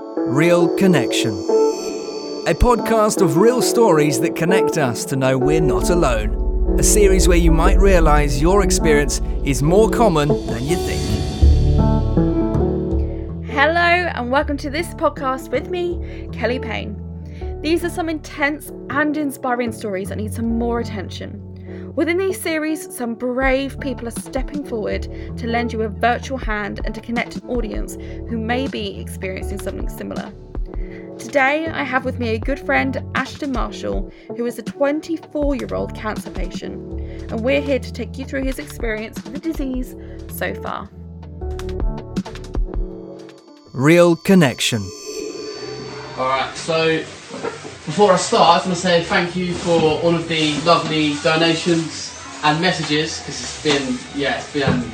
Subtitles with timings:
[0.00, 1.32] Real Connection.
[2.46, 6.76] A podcast of real stories that connect us to know we're not alone.
[6.78, 11.02] A series where you might realise your experience is more common than you think.
[13.50, 16.96] Hello, and welcome to this podcast with me, Kelly Payne.
[17.60, 21.47] These are some intense and inspiring stories that need some more attention.
[21.98, 25.02] Within these series, some brave people are stepping forward
[25.36, 27.96] to lend you a virtual hand and to connect an audience
[28.28, 30.32] who may be experiencing something similar.
[31.18, 35.74] Today, I have with me a good friend, Ashton Marshall, who is a 24 year
[35.74, 37.00] old cancer patient,
[37.32, 39.96] and we're here to take you through his experience with the disease
[40.28, 40.88] so far.
[43.72, 44.88] Real Connection.
[46.16, 47.02] Alright, so
[47.88, 52.22] before I start, I want to say thank you for all of the lovely donations
[52.44, 54.90] and messages because it's been, yeah, it's been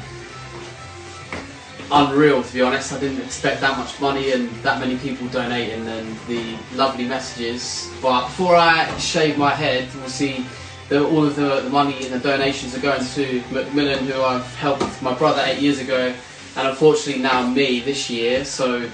[1.91, 2.93] unreal to be honest.
[2.93, 7.93] I didn't expect that much money and that many people donating and the lovely messages.
[8.01, 10.47] But before I shave my head, we'll see
[10.89, 14.47] that all of the, the money and the donations are going to Macmillan, who I've
[14.55, 16.15] helped my brother eight years ago,
[16.57, 18.45] and unfortunately now me this year.
[18.45, 18.89] So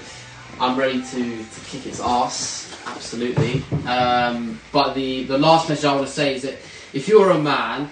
[0.59, 3.63] I'm ready to, to kick its ass absolutely.
[3.85, 6.53] Um, but the, the last message I want to say is that
[6.93, 7.89] if you're a man,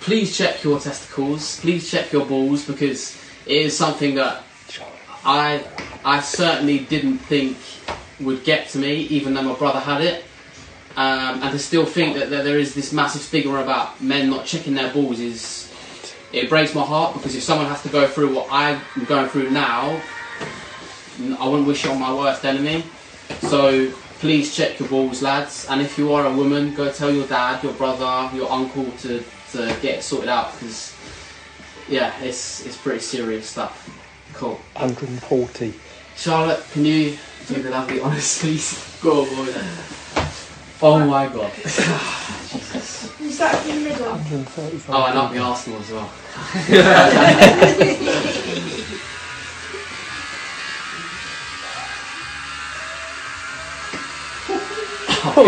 [0.00, 4.44] please check your testicles, please check your balls because it is something that
[5.24, 5.64] I
[6.04, 7.56] I certainly didn't think
[8.20, 10.24] would get to me, even though my brother had it.
[10.96, 14.46] Um, and to still think that, that there is this massive stigma about men not
[14.46, 15.72] checking their balls is
[16.32, 19.50] it breaks my heart because if someone has to go through what I'm going through
[19.50, 20.00] now,
[21.38, 22.84] I wouldn't wish it on my worst enemy.
[23.42, 25.66] So please check your balls, lads.
[25.70, 29.22] And if you are a woman, go tell your dad, your brother, your uncle to,
[29.52, 30.94] to get it sorted out because,
[31.88, 33.88] yeah, it's, it's pretty serious stuff.
[34.34, 34.60] Cool.
[34.74, 35.74] 140.
[36.16, 38.98] Charlotte, can you do the lovely honest, please?
[39.02, 39.52] Go on, boy.
[40.80, 41.52] Oh my god.
[42.48, 43.20] Jesus.
[43.20, 44.10] You start in the middle.
[44.10, 44.94] 135.
[44.94, 46.10] Oh, and up the Arsenal as well.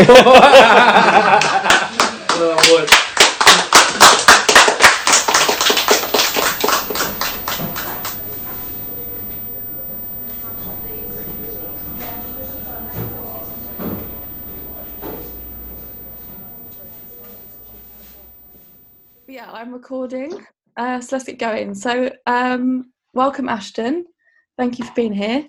[19.27, 20.47] Yeah, I'm recording.
[20.77, 21.75] Uh, so let's get going.
[21.75, 24.05] So, um, welcome, Ashton.
[24.57, 25.49] Thank you for being here.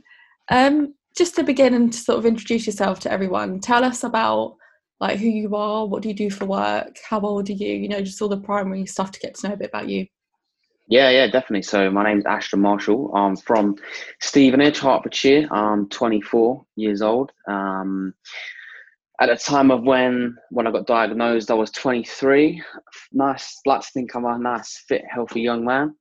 [0.49, 4.55] Um, just to begin and to sort of introduce yourself to everyone, tell us about
[4.99, 7.73] like who you are, what do you do for work, how old are you?
[7.73, 10.05] You know, just all the primary stuff to get to know a bit about you.
[10.87, 11.61] Yeah, yeah, definitely.
[11.61, 13.11] So my name's Ashton Marshall.
[13.15, 13.77] I'm from
[14.19, 15.47] Stevenage, Hertfordshire.
[15.51, 17.31] I'm 24 years old.
[17.47, 18.13] Um,
[19.21, 22.61] at the time of when when I got diagnosed, I was 23.
[23.13, 25.95] Nice, like to think I'm a nice, fit, healthy young man.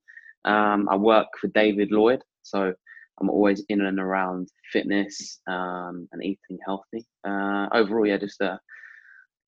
[0.45, 2.73] Um, I work for David Lloyd, so
[3.21, 7.07] I'm always in and around fitness um, and eating healthy.
[7.27, 8.59] Uh, overall, yeah, just a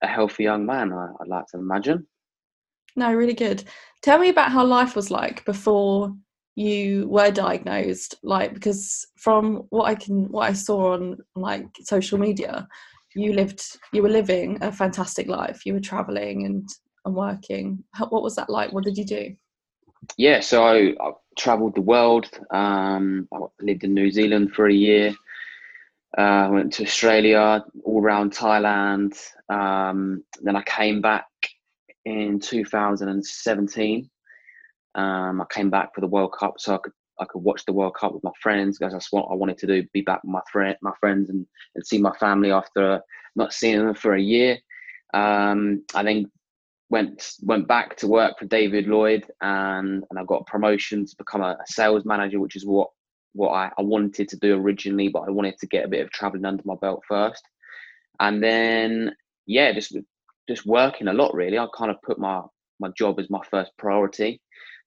[0.03, 0.93] a healthy young man.
[0.93, 2.07] I, I'd like to imagine.
[2.97, 3.65] No, really good.
[4.03, 6.15] Tell me about how life was like before
[6.57, 8.17] you were diagnosed.
[8.23, 12.67] Like, because from what I can, what I saw on like social media,
[13.15, 13.63] you lived,
[13.93, 15.65] you were living a fantastic life.
[15.65, 16.69] You were traveling and
[17.05, 17.83] and working.
[17.93, 18.73] How, what was that like?
[18.73, 19.35] What did you do?
[20.17, 20.95] Yeah, so I,
[21.39, 22.29] travelled the world.
[22.51, 25.15] Um, I lived in New Zealand for a year.
[26.17, 29.17] Uh, went to Australia, all around Thailand.
[29.49, 31.27] Um, then I came back
[32.05, 34.11] in 2017.
[34.95, 37.73] Um, I came back for the World Cup, so I could I could watch the
[37.73, 38.79] World Cup with my friends.
[38.79, 41.47] Because that's what I wanted to do: be back with my friend, my friends, and,
[41.75, 43.01] and see my family after
[43.37, 44.59] not seeing them for a year.
[45.15, 46.31] Um, I then
[46.93, 51.17] went went back to work for David Lloyd and and I got a promotion to
[51.17, 52.91] become a, a sales manager, which is what
[53.33, 56.11] what I, I wanted to do originally, but I wanted to get a bit of
[56.11, 57.43] traveling under my belt first.
[58.21, 59.17] And then
[59.47, 59.97] yeah, just
[60.47, 61.59] just working a lot really.
[61.59, 62.43] I kind of put my
[62.79, 64.41] my job as my first priority.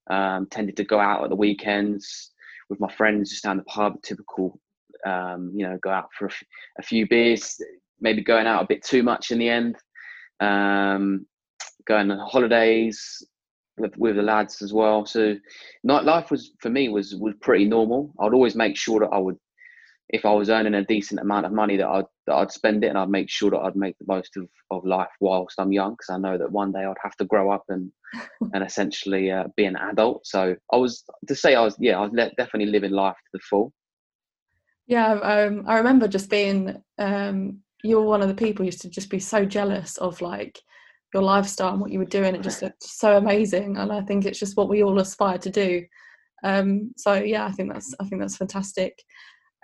[0.08, 2.30] Um, tended to go out at the weekends
[2.70, 4.60] with my friends just down the pub, typical
[5.04, 6.42] um, you know, go out for a, f-
[6.78, 7.60] a few beers,
[8.00, 9.76] maybe going out a bit too much in the end.
[10.38, 11.26] Um,
[11.86, 13.22] going on holidays
[13.78, 15.06] with, with the lads as well.
[15.06, 15.36] So
[15.86, 18.12] nightlife was for me was was pretty normal.
[18.20, 19.36] I'd always make sure that I would,
[20.08, 22.88] if I was earning a decent amount of money, that I'd that I'd spend it,
[22.88, 25.92] and I'd make sure that I'd make the most of, of life whilst I'm young,
[25.92, 27.90] because I know that one day I'd have to grow up and
[28.54, 30.26] and essentially uh, be an adult.
[30.26, 33.30] So I was to say I was yeah I was le- definitely living life to
[33.34, 33.72] the full.
[34.86, 36.82] Yeah, um, I remember just being.
[36.98, 40.20] Um, you were one of the people who used to just be so jealous of
[40.20, 40.60] like
[41.16, 42.34] your lifestyle and what you were doing.
[42.34, 45.50] It just looked so amazing, and I think it's just what we all aspire to
[45.50, 45.84] do.
[46.44, 49.02] Um, so yeah, I think that's I think that's fantastic.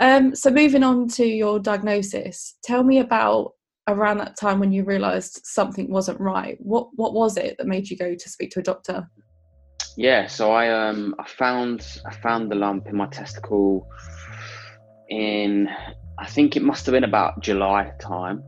[0.00, 3.52] Um, so moving on to your diagnosis, tell me about
[3.88, 6.56] around that time when you realised something wasn't right.
[6.58, 9.06] What what was it that made you go to speak to a doctor?
[9.98, 13.86] Yeah, so I um I found I found the lump in my testicle
[15.10, 15.68] in
[16.18, 18.42] I think it must have been about July time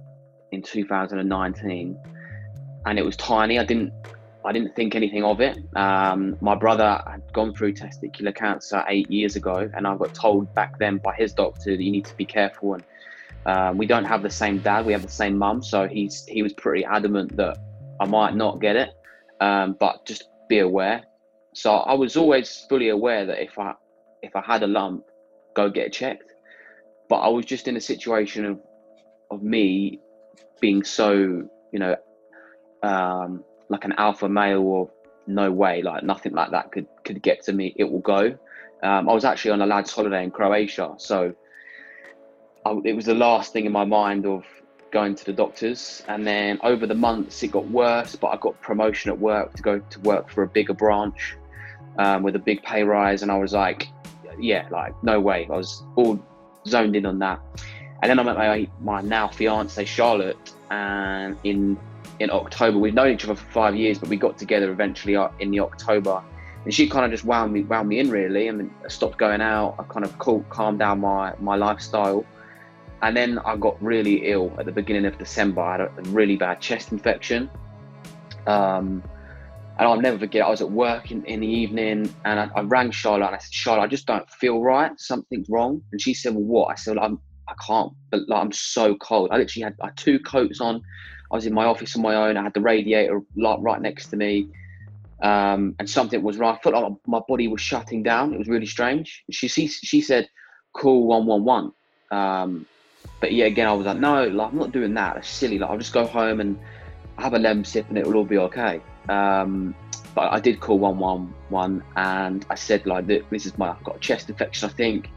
[0.52, 1.98] in 2019,
[2.86, 3.58] and it was tiny.
[3.58, 3.92] I didn't
[4.44, 5.58] I didn't think anything of it.
[5.74, 10.54] Um, my brother had gone through testicular cancer eight years ago, and I got told
[10.54, 12.74] back then by his doctor that you need to be careful.
[12.74, 12.84] And
[13.46, 16.42] um, we don't have the same dad; we have the same mum, so he's he
[16.42, 17.56] was pretty adamant that
[18.00, 18.90] I might not get it,
[19.40, 21.04] um, but just be aware.
[21.54, 23.74] So I was always fully aware that if I
[24.22, 25.04] if I had a lump,
[25.54, 26.32] go get it checked.
[27.08, 28.60] But I was just in a situation of
[29.30, 30.00] of me
[30.60, 31.12] being so
[31.72, 31.96] you know
[32.84, 34.90] um, like an alpha male or
[35.26, 37.74] no way, like nothing like that could could get to me.
[37.76, 38.36] It will go.
[38.82, 41.34] Um, I was actually on a lads' holiday in Croatia, so
[42.66, 44.44] I, it was the last thing in my mind of
[44.90, 46.02] going to the doctors.
[46.08, 48.14] And then over the months, it got worse.
[48.16, 51.36] But I got promotion at work to go to work for a bigger branch
[51.98, 53.88] um, with a big pay rise, and I was like,
[54.38, 55.48] yeah, like no way.
[55.50, 56.22] I was all
[56.66, 57.40] zoned in on that.
[58.02, 61.78] And then I met my my now fiance Charlotte, and in
[62.20, 62.78] in October.
[62.78, 65.60] We've known each other for five years, but we got together eventually uh, in the
[65.60, 66.22] October.
[66.64, 69.76] And she kind of just wound me, wound me in really, and stopped going out.
[69.78, 72.24] I kind of cool, calmed down my my lifestyle,
[73.02, 75.60] and then I got really ill at the beginning of December.
[75.60, 77.50] I had a, really bad chest infection,
[78.46, 79.02] um,
[79.78, 80.46] and I'll never forget.
[80.46, 83.38] I was at work in, in the evening, and I, I rang Charlotte and I
[83.38, 84.92] said, "Charlotte, I just don't feel right.
[84.96, 88.52] Something's wrong." And she said, "Well, what?" I said, "I'm I can't, but like I'm
[88.52, 89.28] so cold.
[89.30, 90.82] I literally had, had two coats on.
[91.34, 92.36] I was in my office on my own.
[92.36, 94.46] I had the radiator like right next to me,
[95.20, 96.54] um, and something was wrong.
[96.54, 98.32] I felt like my body was shutting down.
[98.32, 99.24] It was really strange.
[99.32, 100.28] She she, she said,
[100.74, 101.72] "Call one one one."
[102.12, 102.66] Um,
[103.20, 105.16] but yeah, again, I was like, "No, like I'm not doing that.
[105.16, 105.58] That's silly.
[105.58, 106.56] Like I'll just go home and
[107.18, 109.74] have a Lemsip, and it will all be okay." Um,
[110.14, 113.82] but I did call one one one, and I said like, "This is my I've
[113.82, 115.10] got a chest infection, I think."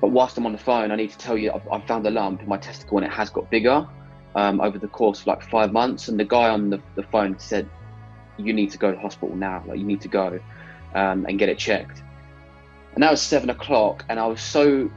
[0.00, 2.10] But whilst I'm on the phone, I need to tell you I've, I've found a
[2.10, 3.86] lump in my testicle and it has got bigger
[4.36, 6.08] um, over the course of like five months.
[6.08, 7.68] And the guy on the, the phone said,
[8.38, 9.64] You need to go to hospital now.
[9.66, 10.38] Like, you need to go
[10.94, 12.02] um, and get it checked.
[12.94, 14.04] And that was seven o'clock.
[14.08, 14.90] And I was so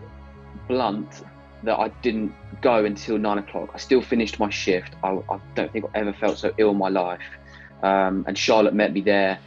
[0.68, 1.24] blunt
[1.64, 3.72] that I didn't go until nine o'clock.
[3.74, 4.94] I still finished my shift.
[5.04, 7.24] I, I don't think I've ever felt so ill in my life.
[7.82, 9.40] Um, and Charlotte met me there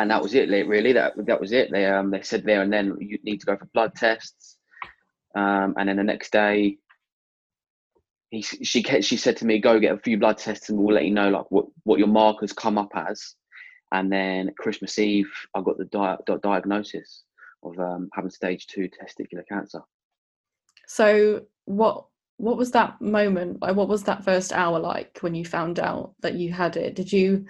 [0.00, 0.48] and that was it.
[0.48, 1.70] Really, that that was it.
[1.70, 4.56] They um they said there and then you need to go for blood tests,
[5.34, 6.78] um, and then the next day,
[8.30, 11.04] he she she said to me, go get a few blood tests and we'll let
[11.04, 13.34] you know like what what your markers come up as,
[13.92, 17.24] and then Christmas Eve I got the di- diagnosis
[17.62, 19.80] of um, having stage two testicular cancer.
[20.86, 22.06] So what
[22.36, 23.60] what was that moment?
[23.60, 26.94] Like, what was that first hour like when you found out that you had it?
[26.94, 27.46] Did you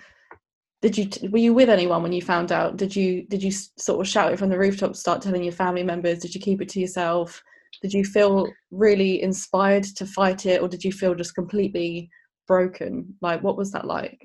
[0.80, 4.00] did you were you with anyone when you found out did you did you sort
[4.00, 6.70] of shout it from the rooftop start telling your family members did you keep it
[6.70, 7.42] to yourself
[7.82, 12.10] did you feel really inspired to fight it or did you feel just completely
[12.46, 13.14] broken?
[13.20, 14.20] Like what was that like?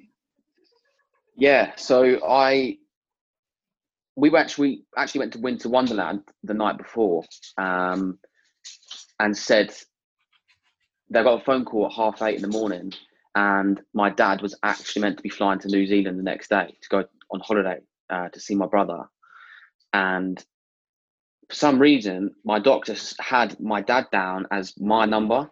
[1.38, 2.78] Yeah so i
[4.16, 7.24] we actually actually went to winter wonderland the night before
[7.58, 8.18] um,
[9.20, 9.74] and said
[11.10, 12.94] they got a phone call at half eight in the morning
[13.36, 16.76] and my dad was actually meant to be flying to New Zealand the next day
[16.82, 17.80] to go on holiday
[18.10, 19.04] uh, to see my brother,
[19.94, 20.44] and
[21.50, 25.50] for some reason my doctor had my dad down as my number.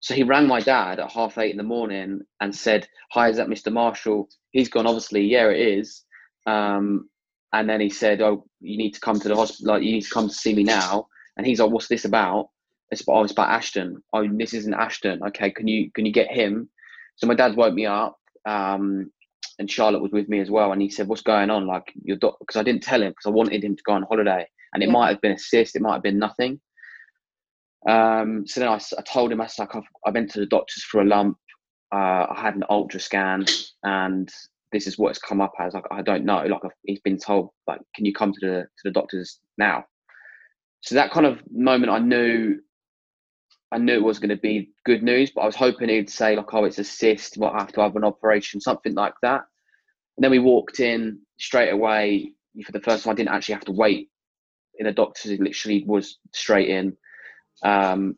[0.00, 3.38] So he rang my dad at half eight in the morning and said, "Hi, is
[3.38, 3.72] that Mr.
[3.72, 4.86] Marshall?" He's gone.
[4.86, 6.04] Obviously, yeah, it is.
[6.46, 7.08] Um,
[7.52, 9.74] and then he said, "Oh, you need to come to the hospital.
[9.74, 12.50] Like, you need to come to see me now." And he's like, "What's this about?"
[12.90, 14.02] It's about, oh, it's about Ashton.
[14.12, 15.22] Oh, this isn't Ashton.
[15.28, 16.68] Okay, can you can you get him?
[17.16, 19.10] So my dad woke me up, um,
[19.58, 20.72] and Charlotte was with me as well.
[20.72, 23.26] And he said, "What's going on?" Like your doctor, because I didn't tell him because
[23.26, 24.92] I wanted him to go on holiday, and it yeah.
[24.92, 26.60] might have been a cyst, it might have been nothing.
[27.88, 30.84] Um, so then I, I told him I was like, I went to the doctors
[30.84, 31.38] for a lump.
[31.92, 33.44] Uh, I had an ultra scan,
[33.84, 34.28] and
[34.72, 35.74] this is what it's come up as.
[35.74, 36.42] Like I don't know.
[36.44, 39.84] Like I've, he's been told, like, can you come to the to the doctors now?
[40.80, 42.58] So that kind of moment, I knew
[43.70, 46.36] I knew it was going to be good news, but I was hoping he'd say
[46.36, 47.36] like, "Oh, it's a cyst.
[47.36, 49.42] We'll have to have an operation, something like that."
[50.16, 52.32] And then we walked in straight away.
[52.64, 54.10] For the first time, I didn't actually have to wait
[54.78, 55.30] in the doctors.
[55.30, 56.96] It literally was straight in.
[57.62, 58.16] Um,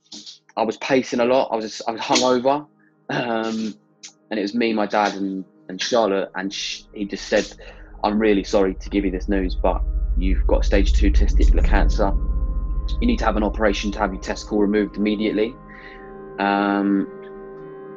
[0.56, 1.50] I was pacing a lot.
[1.52, 2.66] I was just, I was hungover,
[3.10, 3.74] um,
[4.30, 7.46] and it was me, my dad, and and Charlotte, and sh- he just said,
[8.02, 9.82] "I'm really sorry to give you this news, but
[10.16, 12.12] you've got stage two testicular cancer.
[13.00, 15.54] You need to have an operation to have your testicle removed immediately."
[16.38, 17.08] Um,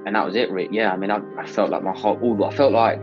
[0.05, 0.49] and that was it.
[0.71, 2.21] Yeah, I mean, I, I felt like my heart.
[2.21, 3.01] all I felt like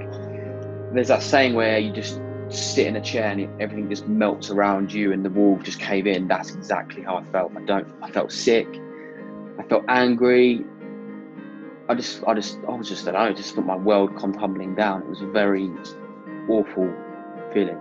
[0.93, 4.93] there's that saying where you just sit in a chair and everything just melts around
[4.93, 6.29] you and the wall just cave in.
[6.29, 7.53] That's exactly how I felt.
[7.57, 7.89] I don't.
[8.03, 8.69] I felt sick.
[9.59, 10.65] I felt angry.
[11.89, 15.03] I just, I just, I was just, I just felt my world come tumbling down.
[15.03, 15.71] It was a very
[16.49, 16.93] awful
[17.53, 17.79] feeling.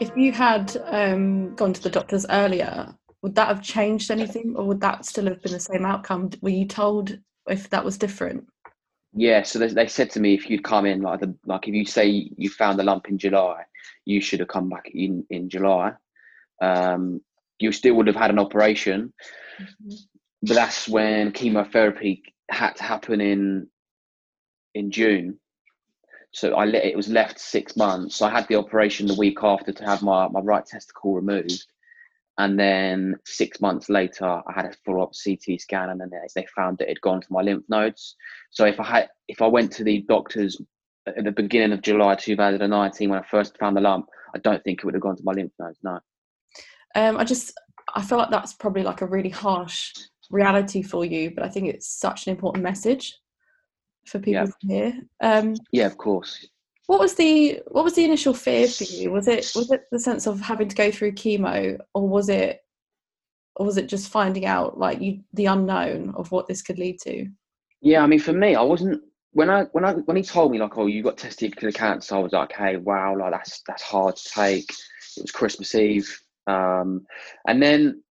[0.00, 4.64] If you had um, gone to the doctors earlier, would that have changed anything, or
[4.66, 6.30] would that still have been the same outcome?
[6.40, 7.18] Were you told
[7.48, 8.46] if that was different?
[9.16, 11.74] Yeah, so they, they said to me, if you'd come in like the like if
[11.74, 13.64] you say you found the lump in July,
[14.04, 15.92] you should have come back in in July.
[16.60, 17.20] Um,
[17.58, 19.12] you still would have had an operation,
[19.62, 19.94] Mm-hmm.
[20.42, 23.68] but that's when chemotherapy had to happen in
[24.74, 25.38] in June.
[26.32, 28.16] So I let it was left six months.
[28.16, 31.64] So I had the operation the week after to have my, my right testicle removed.
[32.38, 36.26] And then six months later, I had a follow up CT scan, and then they-
[36.34, 38.16] they found that it had gone to my lymph nodes.
[38.50, 40.60] So if I had, if I went to the doctors
[41.06, 44.80] at the beginning of July 2019 when I first found the lump, I don't think
[44.80, 45.78] it would have gone to my lymph nodes.
[45.82, 46.00] No.
[46.96, 47.52] Um, I just
[47.94, 49.92] I feel like that's probably like a really harsh
[50.30, 53.20] reality for you, but I think it's such an important message
[54.06, 54.44] for people Yeah.
[54.46, 55.00] to hear.
[55.20, 56.48] Um, Yeah, of course.
[56.86, 59.10] What was the what was the initial fear for you?
[59.10, 62.60] Was it was it the sense of having to go through chemo, or was it
[63.56, 67.00] or was it just finding out like you the unknown of what this could lead
[67.02, 67.26] to?
[67.80, 70.58] Yeah, I mean, for me, I wasn't when I when I when he told me
[70.58, 74.16] like, oh, you got testicular cancer, I was like, hey, wow, like that's that's hard
[74.16, 74.70] to take.
[75.16, 77.06] It was Christmas Eve, um,
[77.46, 78.02] and then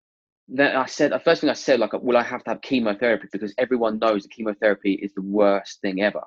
[0.47, 3.27] then I said the first thing I said like, will I have to have chemotherapy
[3.31, 6.23] because everyone knows that chemotherapy is the worst thing ever.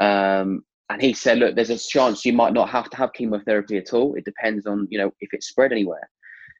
[0.00, 3.76] Um, and he said, look, there's a chance you might not have to have chemotherapy
[3.76, 4.14] at all.
[4.14, 6.08] It depends on you know if it's spread anywhere.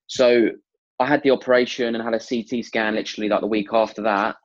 [0.09, 0.51] So
[0.99, 4.37] I had the operation and had a CT scan literally like the week after that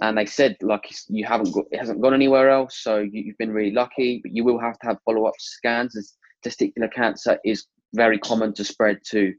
[0.00, 3.38] and they said like you haven't got it hasn't gone anywhere else so you, have
[3.38, 6.14] been really lucky but you will have to have follow-up scans as
[6.44, 9.32] testicular cancer is very common to spread to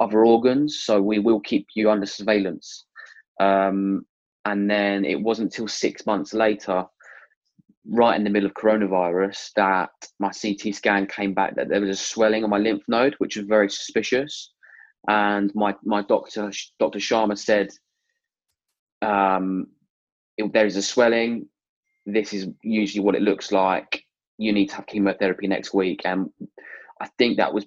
[0.00, 2.86] other organs so we will keep you under surveillance
[3.40, 4.04] um,
[4.46, 6.84] and then it wasn't until six months later
[7.86, 11.90] right in the middle of coronavirus that my ct scan came back that there was
[11.90, 14.52] a swelling on my lymph node which was very suspicious
[15.08, 17.70] and my my doctor dr sharma said
[19.02, 19.68] um,
[20.52, 21.46] there is a swelling,
[22.06, 24.04] this is usually what it looks like.
[24.38, 26.00] You need to have chemotherapy next week.
[26.04, 26.30] And
[27.00, 27.66] I think that was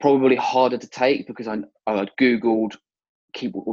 [0.00, 2.76] probably harder to take because I, I Googled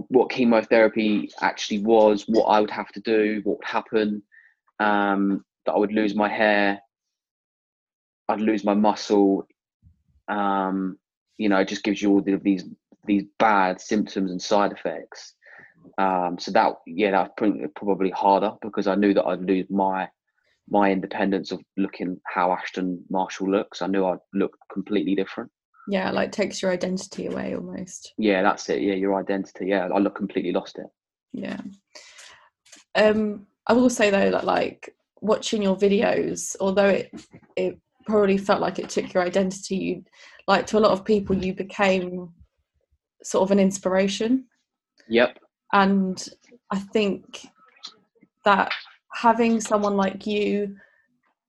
[0.08, 4.24] what chemotherapy actually was, what I would have to do, what would happen,
[4.82, 6.82] um, that I would lose my hair,
[8.28, 9.48] I'd lose my muscle.
[10.28, 10.98] Um,
[11.38, 12.66] you know, it just gives you all the, these
[13.06, 15.34] these bad symptoms and side effects.
[15.98, 20.10] Um, so that yeah, that was probably harder because I knew that I'd lose my
[20.70, 23.82] my independence of looking how Ashton Marshall looks.
[23.82, 25.52] I knew I'd look completely different.
[25.88, 28.14] Yeah, like takes your identity away almost.
[28.18, 28.82] Yeah, that's it.
[28.82, 29.68] Yeah, your identity.
[29.68, 30.86] Yeah, I look completely lost it.
[31.34, 31.60] Yeah.
[32.96, 37.12] Um, I will say though that like watching your videos, although it
[37.56, 40.04] it probably felt like it took your identity, you
[40.48, 42.30] like to a lot of people you became
[43.24, 44.46] sort of an inspiration.
[45.10, 45.38] Yep.
[45.74, 46.28] And
[46.72, 47.46] I think
[48.46, 48.72] that
[49.14, 50.76] having someone like you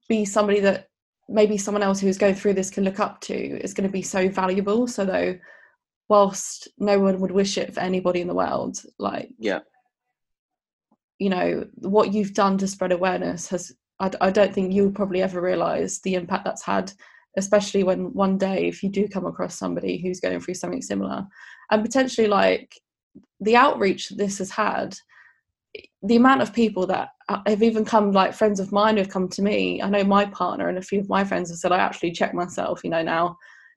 [0.08, 0.88] be somebody that
[1.28, 4.02] maybe someone else who's going through this can look up to is going to be
[4.02, 4.86] so valuable.
[4.86, 5.38] So though,
[6.08, 9.60] whilst no one would wish it for anybody in the world, like yeah,
[11.22, 13.72] you know what you've done to spread awareness has.
[14.00, 16.92] I, I don't think you'll probably ever realize the impact that's had,
[17.36, 21.26] especially when one day if you do come across somebody who's going through something similar,
[21.70, 22.80] and potentially like
[23.40, 24.96] the outreach this has had
[26.02, 29.28] the amount of people that uh, have even come like friends of mine who've come
[29.28, 31.78] to me i know my partner and a few of my friends have said i
[31.78, 33.36] actually check myself you know now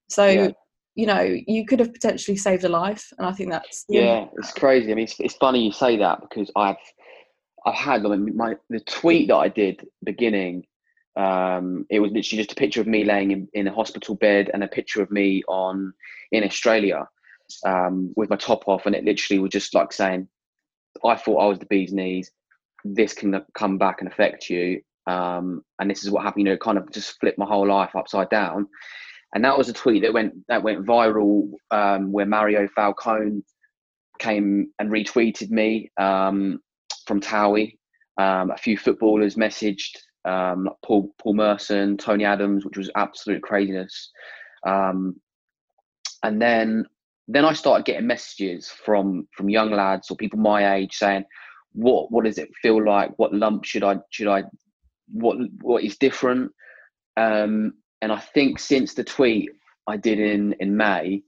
[0.10, 0.50] so yeah.
[0.96, 4.52] you know you could have potentially saved a life and i think that's yeah it's
[4.54, 6.76] crazy i mean it's, it's funny you say that because i've
[7.66, 10.66] i've had my the tweet that i did beginning
[11.18, 14.52] um, it was literally just a picture of me laying in, in a hospital bed
[14.54, 15.94] and a picture of me on
[16.34, 17.08] in australia
[17.66, 20.28] um, with my top off, and it literally was just like saying,
[21.04, 22.32] "I thought I was the bee's knees.
[22.84, 26.58] This can come back and affect you, um, and this is what happened." You know,
[26.58, 28.68] kind of just flipped my whole life upside down.
[29.34, 33.44] and that was a tweet that went that went viral um, where Mario Falcone
[34.20, 36.60] came and retweeted me um,
[37.06, 37.78] from Towie.
[38.18, 43.44] Um, a few footballers messaged um, like Paul Paul Merson, Tony Adams, which was absolute
[43.44, 44.12] craziness.
[44.66, 45.16] Um,
[46.24, 46.86] and then
[47.28, 51.26] then I started getting messages from from young lads or people my age saying,
[51.74, 53.12] "What what does it feel like?
[53.18, 54.44] What lump should I should I
[55.12, 56.52] what what is different?"
[57.18, 59.50] Um, and I think since the tweet
[59.88, 61.24] I did in in May,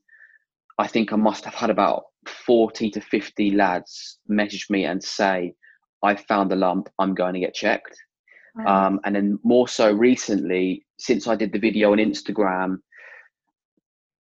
[0.79, 5.53] I think I must have had about forty to fifty lads message me and say,
[6.03, 6.89] "I found a lump.
[6.99, 7.97] I'm going to get checked."
[8.65, 12.77] Um, and then more so recently, since I did the video on Instagram,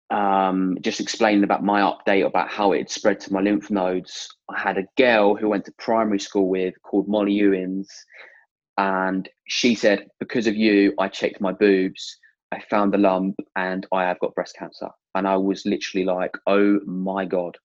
[0.09, 4.27] um, just explaining about my update about how it had spread to my lymph nodes.
[4.49, 7.89] I had a girl who went to primary school with called Molly Ewins,
[8.77, 12.17] and she said, Because of you, I checked my boobs,
[12.51, 14.89] I found the lump, and I have got breast cancer.
[15.15, 17.57] And I was literally like, Oh my God.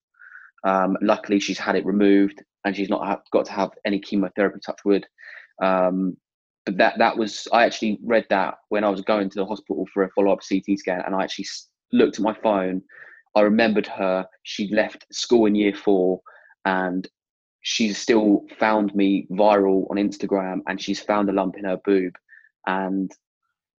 [0.65, 4.81] Um, luckily, she's had it removed and she's not got to have any chemotherapy, touch
[4.85, 5.07] wood.
[5.63, 6.17] Um,
[6.67, 9.87] but that that was I actually read that when I was going to the hospital
[9.93, 11.47] for a follow up CT scan, and I actually
[11.93, 12.83] looked at my phone.
[13.35, 14.27] I remembered her.
[14.43, 16.21] She left school in year four,
[16.65, 17.09] and
[17.63, 22.15] she's still found me viral on Instagram, and she's found a lump in her boob,
[22.67, 23.11] and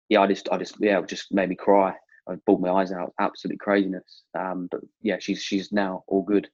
[0.09, 1.93] yeah, I just I just yeah, it just made me cry.
[2.27, 3.13] I bawled my eyes out.
[3.19, 4.23] Absolutely craziness.
[4.37, 6.49] Um, but yeah, she's she's now all good.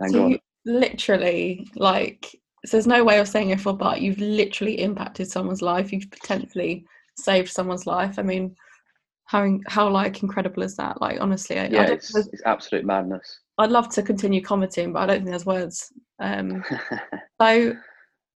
[0.00, 0.30] Thank so God.
[0.32, 2.34] you literally like
[2.64, 5.92] so there's no way of saying if or but you've literally impacted someone's life.
[5.92, 6.86] You've potentially
[7.18, 8.18] saved someone's life.
[8.18, 8.54] I mean
[9.26, 11.00] how how like incredible is that?
[11.00, 13.40] Like honestly I, yeah, I it's, it's absolute madness.
[13.58, 15.92] i'd love to continue commenting but i don't think there's words.
[16.20, 16.64] Um
[17.40, 17.74] so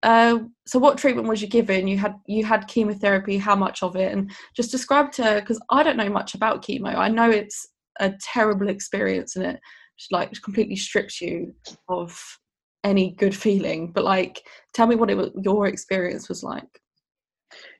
[0.02, 1.88] uh so what treatment was you given?
[1.88, 4.12] You had you had chemotherapy how much of it?
[4.12, 6.94] And just describe to because i don't know much about chemo.
[6.94, 7.66] I know it's
[8.00, 9.60] a terrible experience and it
[10.10, 11.54] like completely strips you
[11.88, 12.20] of
[12.84, 14.40] any good feeling but like
[14.72, 16.80] tell me what it was your experience was like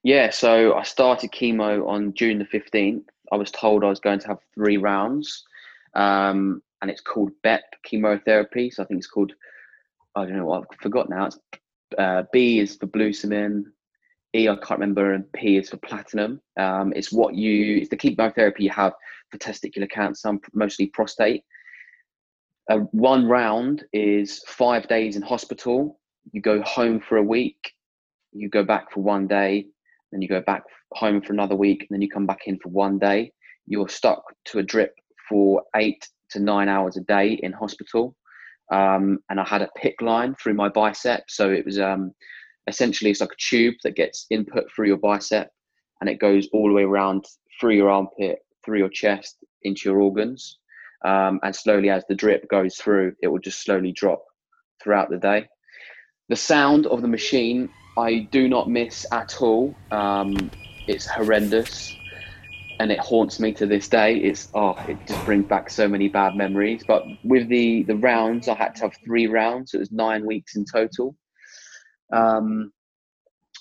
[0.02, 3.04] Yeah, so I started chemo on June the 15th.
[3.32, 5.44] I was told I was going to have three rounds,
[5.94, 8.70] um, and it's called BEP chemotherapy.
[8.70, 9.32] So I think it's called,
[10.14, 11.26] I don't know what, I forgot now.
[11.26, 11.38] It's,
[11.98, 13.64] uh, B is for bleomycin,
[14.34, 16.40] E I can't remember, and P is for platinum.
[16.58, 18.92] Um, it's what you, it's the chemotherapy you have
[19.30, 21.44] for testicular cancer, mostly prostate.
[22.68, 25.98] Uh, one round is five days in hospital.
[26.32, 27.72] You go home for a week,
[28.32, 29.66] you go back for one day,
[30.12, 32.68] then you go back home for another week, and then you come back in for
[32.68, 33.32] one day.
[33.66, 34.94] You're stuck to a drip
[35.28, 38.14] for eight to nine hours a day in hospital.
[38.70, 41.24] Um, and I had a PICC line through my bicep.
[41.28, 42.12] So it was um,
[42.66, 45.50] essentially it's like a tube that gets input through your bicep
[46.00, 47.24] and it goes all the way around
[47.58, 50.58] through your armpit, through your chest, into your organs.
[51.04, 54.24] Um, and slowly, as the drip goes through, it will just slowly drop
[54.82, 55.48] throughout the day.
[56.28, 59.74] The sound of the machine, I do not miss at all.
[59.90, 60.50] Um,
[60.86, 61.96] it's horrendous
[62.80, 64.16] and it haunts me to this day.
[64.16, 66.84] It's oh, it just brings back so many bad memories.
[66.86, 69.72] But with the the rounds, I had to have three rounds.
[69.72, 71.16] So it was nine weeks in total.
[72.12, 72.72] Um,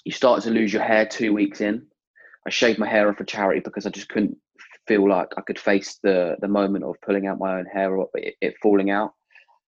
[0.05, 1.85] you start to lose your hair two weeks in.
[2.45, 4.37] I shaved my hair off for charity because I just couldn't
[4.87, 8.07] feel like I could face the the moment of pulling out my own hair or
[8.15, 9.13] it, it falling out.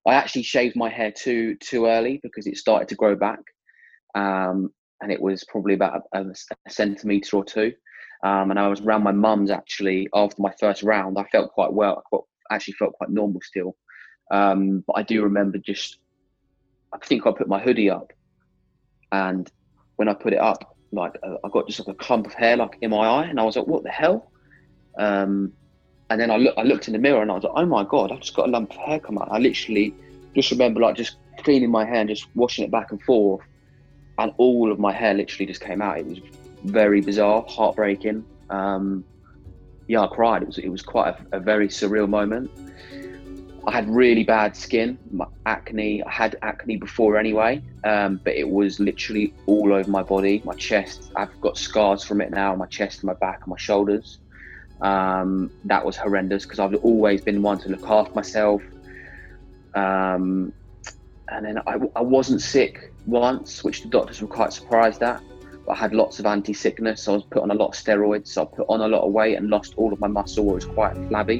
[0.07, 3.41] I actually shaved my hair too too early because it started to grow back,
[4.15, 7.73] um, and it was probably about a, a centimeter or two.
[8.23, 11.17] Um, and I was around my mum's actually after my first round.
[11.17, 12.03] I felt quite well.
[12.49, 13.77] I actually felt quite normal still.
[14.31, 15.99] Um, but I do remember just,
[16.93, 18.11] I think I put my hoodie up,
[19.11, 19.49] and
[19.95, 22.57] when I put it up, like uh, I got just like a clump of hair
[22.57, 24.31] like in my eye, and I was like, "What the hell?"
[24.97, 25.53] Um,
[26.09, 27.83] and then I look, I looked in the mirror, and I was like, "Oh my
[27.83, 29.93] god, I've just got a lump of hair come out." I literally
[30.35, 33.41] just remember like just cleaning my hair and just washing it back and forth,
[34.17, 35.99] and all of my hair literally just came out.
[35.99, 36.19] It was
[36.63, 38.25] very bizarre, heartbreaking.
[38.49, 39.03] Um,
[39.87, 40.43] yeah, I cried.
[40.43, 42.49] It was it was quite a, a, very surreal moment.
[43.67, 46.03] I had really bad skin, my acne.
[46.03, 50.53] I had acne before anyway, um, but it was literally all over my body, my
[50.53, 51.11] chest.
[51.15, 54.19] I've got scars from it now, my chest, my back, my shoulders.
[54.81, 58.61] Um, that was horrendous because I've always been one to look after myself.
[59.75, 60.53] Um,
[61.31, 65.21] and then I, I wasn't sick once, which the doctors were quite surprised at.
[65.65, 67.03] But I had lots of anti-sickness.
[67.03, 68.27] So I was put on a lot of steroids.
[68.27, 70.49] So I put on a lot of weight and lost all of my muscle.
[70.49, 71.39] I was quite flabby,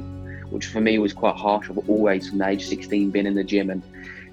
[0.49, 1.69] which for me was quite harsh.
[1.69, 3.81] I've always, from the age 16, been in the gym and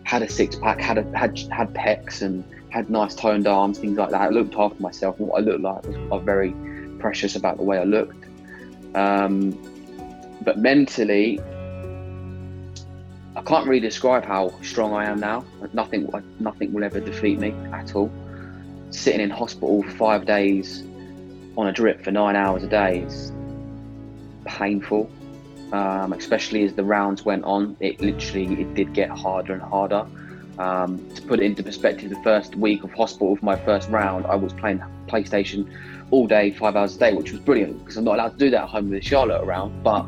[0.04, 3.96] had a six pack, had a, had had pecs and had nice toned arms, things
[3.96, 4.20] like that.
[4.20, 5.18] I looked after myself.
[5.18, 6.54] What I looked like was, was very
[6.98, 8.25] precious about the way I looked.
[8.96, 9.52] Um,
[10.42, 11.38] but mentally,
[13.36, 15.44] I can't really describe how strong I am now.
[15.74, 18.10] Nothing, nothing will ever defeat me at all.
[18.90, 20.82] Sitting in hospital for five days
[21.58, 23.32] on a drip for nine hours a day is
[24.46, 25.10] painful,
[25.72, 27.76] um, especially as the rounds went on.
[27.80, 30.06] It literally it did get harder and harder.
[30.58, 34.24] Um, to put it into perspective, the first week of hospital for my first round,
[34.24, 35.68] I was playing PlayStation
[36.10, 38.50] all day, five hours a day, which was brilliant because I'm not allowed to do
[38.50, 39.82] that at home with Charlotte around.
[39.82, 40.06] But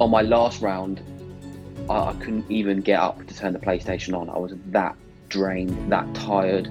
[0.00, 1.02] on my last round,
[1.88, 4.28] I, I couldn't even get up to turn the PlayStation on.
[4.28, 4.96] I was that
[5.28, 6.68] drained, that tired,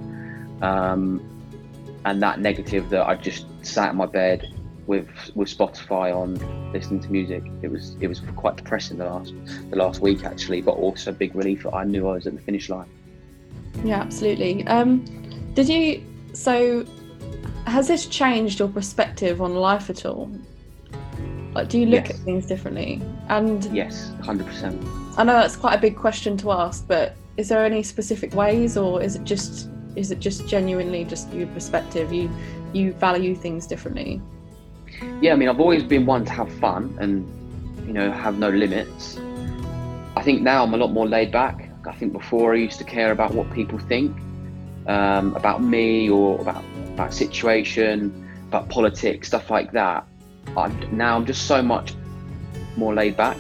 [0.62, 1.22] um,
[2.06, 4.54] and that negative that I just sat in my bed
[4.88, 6.36] with with Spotify on,
[6.74, 7.44] listening to music.
[7.62, 9.34] It was it was quite depressing the last
[9.70, 11.64] the last week actually, but also a big relief.
[11.64, 12.90] That I knew I was at the finish line.
[13.84, 14.66] Yeah, absolutely.
[14.68, 15.06] Um,
[15.54, 16.86] did you so?
[17.70, 20.32] Has this changed your perspective on life at all?
[21.54, 22.20] Like, do you look Yes.
[22.20, 23.00] at things differently?
[23.28, 24.82] And Yes, hundred percent.
[25.18, 28.76] I know that's quite a big question to ask, but is there any specific ways,
[28.76, 32.12] or is it just is it just genuinely just your perspective?
[32.12, 32.30] You
[32.74, 34.20] you value things differently.
[35.22, 37.28] Yeah, I mean, I've always been one to have fun and
[37.88, 39.20] you know have no limits.
[40.18, 41.70] I think now I'm a lot more laid back.
[41.88, 44.16] I think before I used to care about what people think
[44.88, 46.64] um, about me or about
[47.00, 50.06] about situation, about politics, stuff like that.
[50.58, 51.94] I'm, now I'm just so much
[52.76, 53.38] more laid back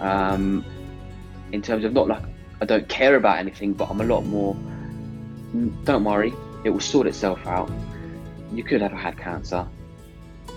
[0.00, 0.62] um,
[1.52, 2.22] in terms of not like
[2.60, 4.54] I don't care about anything, but I'm a lot more.
[5.56, 7.70] "Mm, Don't worry, it will sort itself out.
[8.52, 9.66] You could have had cancer.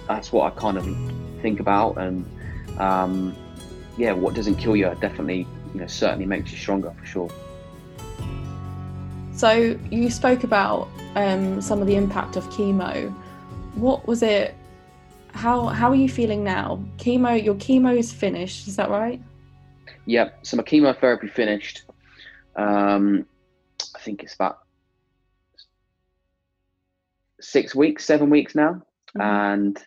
[0.07, 0.85] That's what I kind of
[1.41, 2.25] think about, and
[2.79, 3.33] um,
[3.97, 7.29] yeah, what doesn't kill you definitely, you know, certainly makes you stronger for sure.
[9.35, 13.13] So you spoke about um, some of the impact of chemo.
[13.75, 14.55] What was it?
[15.33, 16.81] How how are you feeling now?
[16.97, 18.67] Chemo, your chemo is finished.
[18.67, 19.21] Is that right?
[20.05, 20.45] Yep.
[20.45, 21.83] So my chemotherapy finished.
[22.55, 23.25] Um,
[23.93, 24.59] I think it's about
[27.41, 28.81] six weeks, seven weeks now,
[29.17, 29.21] Mhm.
[29.21, 29.85] and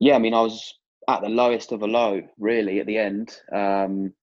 [0.00, 0.74] yeah, I mean, I was
[1.08, 3.38] at the lowest of a low, really, at the end.
[3.52, 4.14] Um,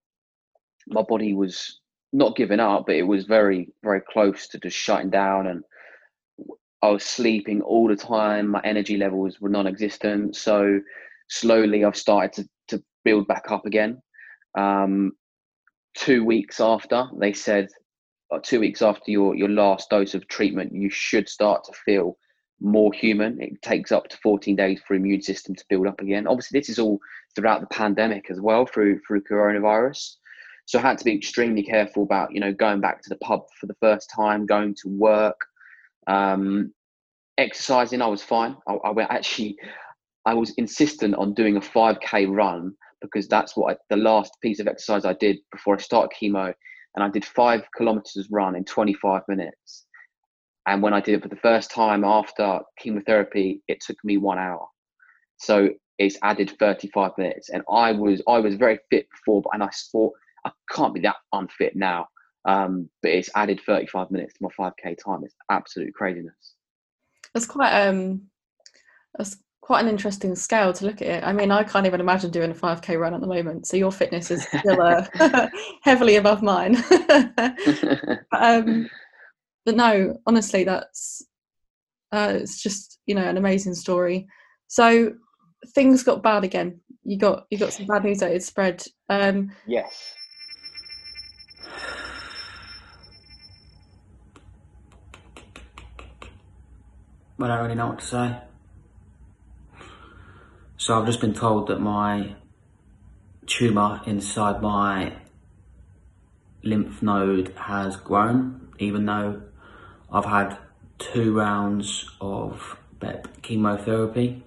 [0.88, 1.80] my body was
[2.14, 5.64] not giving up, but it was very, very close to just shutting down, and
[6.80, 8.48] I was sleeping all the time.
[8.48, 10.36] My energy levels were non-existent.
[10.36, 10.80] So
[11.28, 14.00] slowly, I've started to to build back up again.
[14.56, 15.12] Um,
[15.96, 17.68] two weeks after, they said,
[18.32, 22.16] uh, two weeks after your your last dose of treatment, you should start to feel
[22.60, 23.42] more human.
[23.42, 26.28] It takes up to 14 days for immune system to build up again.
[26.28, 27.00] Obviously, this is all
[27.34, 30.14] throughout the pandemic as well through through coronavirus.
[30.66, 33.42] So I had to be extremely careful about you know going back to the pub
[33.60, 35.38] for the first time, going to work,
[36.06, 36.72] um,
[37.38, 38.02] exercising.
[38.02, 38.56] I was fine.
[38.68, 39.56] I, I went actually.
[40.26, 42.72] I was insistent on doing a 5k run
[43.02, 46.52] because that's what I, the last piece of exercise I did before I started chemo,
[46.94, 49.84] and I did five kilometers run in 25 minutes.
[50.66, 54.38] And when I did it for the first time after chemotherapy, it took me one
[54.38, 54.66] hour.
[55.36, 59.62] So it's added 35 minutes, and I was I was very fit before, but and
[59.62, 62.08] I thought I can't be that unfit now.
[62.46, 65.22] Um, but it's added 35 minutes to my 5k time.
[65.24, 66.54] It's absolute craziness.
[67.32, 68.22] That's quite um,
[69.16, 71.24] that's quite an interesting scale to look at it.
[71.24, 73.66] I mean, I can't even imagine doing a 5k run at the moment.
[73.66, 75.06] So your fitness is still uh,
[75.82, 76.76] heavily above mine.
[78.38, 78.90] um,
[79.64, 81.24] but no, honestly, that's
[82.12, 84.26] uh, it's just you know an amazing story.
[84.68, 85.14] So
[85.74, 86.80] things got bad again.
[87.02, 88.84] You got you got some bad news that had spread.
[89.08, 90.12] Um, yes.
[97.40, 98.38] I don't really know what to say.
[100.76, 102.36] So I've just been told that my
[103.46, 105.14] tumour inside my
[106.62, 109.42] lymph node has grown, even though
[110.12, 110.56] I've had
[110.98, 114.44] two rounds of BEP chemotherapy.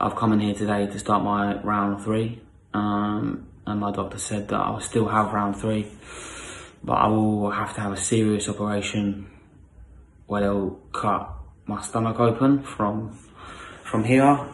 [0.00, 2.40] I've come in here today to start my round three,
[2.72, 5.86] um, and my doctor said that I'll still have round three,
[6.82, 9.30] but I will have to have a serious operation
[10.26, 13.16] where they'll cut my stomach open from
[13.84, 14.46] from here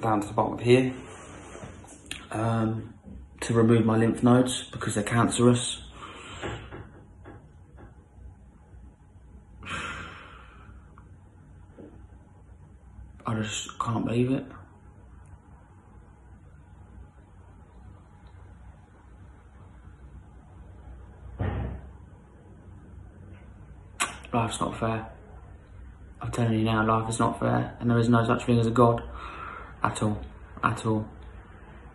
[0.00, 0.92] down to the bottom of here
[2.30, 2.94] um,
[3.40, 5.82] to remove my lymph nodes because they're cancerous.
[13.24, 14.44] I just can't believe it.
[24.32, 25.12] Life's not fair.
[26.32, 28.70] Telling you now, life is not fair, and there is no such thing as a
[28.70, 29.02] God
[29.82, 30.18] at all,
[30.64, 31.06] at all.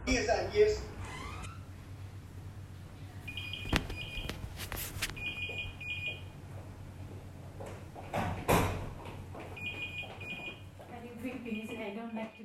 [0.06, 0.82] Yes, yes.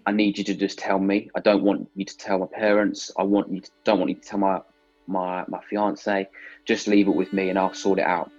[0.07, 1.29] I need you to just tell me.
[1.35, 3.11] I don't want you to tell my parents.
[3.19, 4.61] I want you to, don't want you to tell my
[5.07, 6.27] my my fiance.
[6.65, 8.31] Just leave it with me, and I'll sort it out.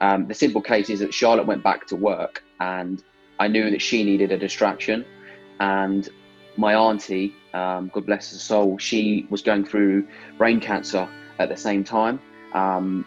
[0.00, 3.02] Um, the simple case is that Charlotte went back to work, and
[3.38, 5.04] I knew that she needed a distraction.
[5.60, 6.08] And
[6.56, 10.06] my auntie, um, God bless her soul, she was going through
[10.38, 12.20] brain cancer at the same time.
[12.52, 13.06] Um,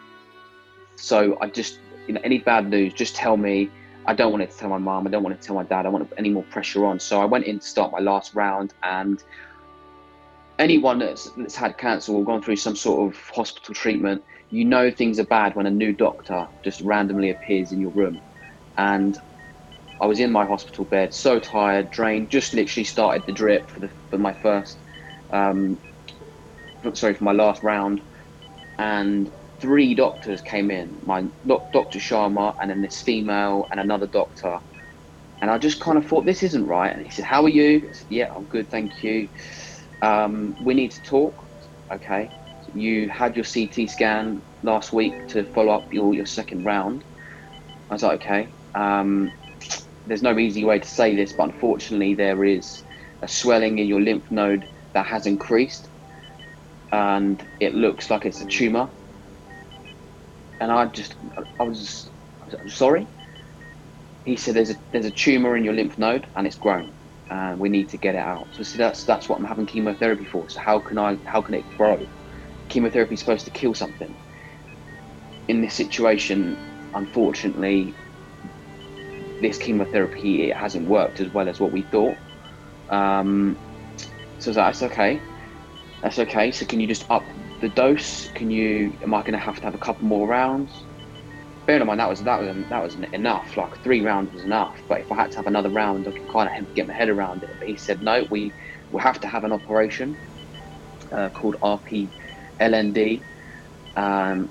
[0.96, 3.70] so I just, you know, any bad news, just tell me.
[4.06, 5.06] I don't want to tell my mom.
[5.06, 5.86] I don't want to tell my dad.
[5.86, 7.00] I want any more pressure on.
[7.00, 9.24] So I went in to start my last round, and
[10.58, 14.92] anyone that's, that's had cancer or gone through some sort of hospital treatment, you know
[14.92, 18.22] things are bad when a new doctor just randomly appears in your room.
[18.78, 19.18] And
[20.02, 23.82] I was in my hospital bed, so tired, drained, just literally started the drip for,
[23.82, 24.82] the, for my first,
[25.34, 25.80] um,
[26.94, 28.02] sorry, for my last round.
[28.80, 29.30] And
[29.62, 31.26] three doctors came in my
[31.74, 32.00] Dr.
[32.00, 34.60] Sharma, and then this female, and another doctor.
[35.42, 36.94] And I just kind of thought, this isn't right.
[36.96, 37.78] And he said, How are you?
[37.90, 39.30] I said, Yeah, I'm good, thank you.
[40.02, 41.36] Um, we need to talk.
[41.94, 42.30] Okay.
[42.76, 47.04] You had your CT scan last week to follow up your, your second round.
[47.90, 48.54] I was like, Okay.
[48.76, 49.32] Um,
[50.06, 52.84] there's no easy way to say this, but unfortunately, there is
[53.24, 55.90] a swelling in your lymph node that has increased
[56.92, 58.90] and it looks like it's a tumor
[60.60, 61.16] and I just
[61.60, 62.10] I was, just
[62.44, 63.08] I was sorry.
[64.26, 66.94] He said there's a there's a tumor in your lymph node and it's grown,
[67.30, 68.50] and we need to get it out.
[68.54, 70.50] So see, that's that's what I'm having chemotherapy for.
[70.50, 71.98] So how can I how can it grow?
[72.70, 74.16] Chemotherapy is supposed to kill something.
[75.48, 76.58] In this situation,
[76.94, 77.98] unfortunately,
[79.42, 82.16] this chemotherapy it hasn't worked as well as what we thought.
[82.92, 83.60] Um,
[84.40, 85.22] so that's okay.
[86.04, 86.52] That's okay.
[86.52, 87.28] So can you just up
[87.62, 88.28] the dose?
[88.36, 88.94] Can you?
[89.04, 90.88] Am I going to have to have a couple more rounds?
[91.68, 93.58] Bear in mind that was that was that was enough.
[93.58, 94.82] Like three rounds was enough.
[94.90, 97.10] But if I had to have another round, I could kind of get my head
[97.10, 97.50] around it.
[97.60, 98.26] But he said no.
[98.32, 98.56] We
[98.92, 100.18] will have to have an operation
[101.16, 101.58] uh, called
[102.60, 103.22] RP-LND.
[103.96, 104.50] Um,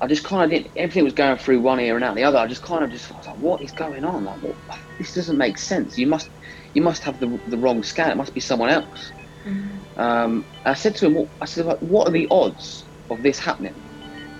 [0.00, 0.76] I just kind of didn't.
[0.76, 2.38] everything was going through one ear and out the other.
[2.38, 4.24] I just kind of just was like, what is going on?
[4.24, 4.56] Like, what,
[4.98, 5.98] this doesn't make sense.
[5.98, 6.28] You must
[6.74, 8.10] you must have the the wrong scan.
[8.10, 9.12] It must be someone else.
[9.44, 10.00] Mm-hmm.
[10.00, 13.74] Um, I said to him, I said, what are the odds of this happening?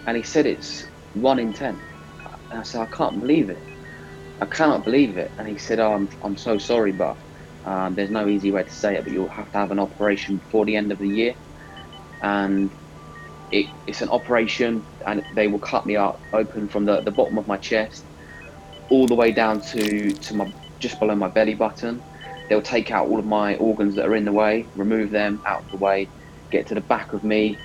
[0.06, 1.80] And he said it's one in ten.
[2.50, 3.58] And I said, I can't believe it.
[4.40, 5.32] I cannot believe it.
[5.38, 7.16] And he said, oh, I'm, I'm so sorry, but
[7.64, 10.36] um, there's no easy way to say it, but you'll have to have an operation
[10.38, 11.34] before the end of the year.
[12.22, 12.72] And
[13.50, 17.38] it, it's an operation, and they will cut me up open from the, the bottom
[17.38, 18.06] of my chest
[18.90, 20.46] all the way down to, to my
[20.80, 22.04] just below my belly button
[22.48, 25.60] They'll take out all of my organs that are in the way, remove them out
[25.62, 26.12] of the way,
[26.52, 27.62] get to the back of me,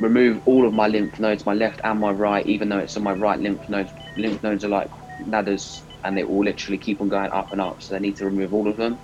[0.00, 3.04] remove all of my lymph nodes, my left and my right, even though it's on
[3.04, 3.92] my right lymph nodes.
[4.16, 4.88] Lymph nodes are like
[5.26, 8.26] ladders and they will literally keep on going up and up, so they need to
[8.26, 9.00] remove all of them.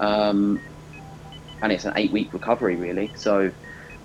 [0.00, 0.62] Um,
[1.62, 3.12] and it's an eight week recovery, really.
[3.16, 3.52] So,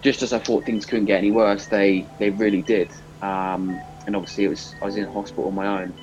[0.01, 2.91] just as I thought things couldn't get any worse, they, they really did.
[3.21, 5.93] Um, and obviously, it was I was in hospital on my own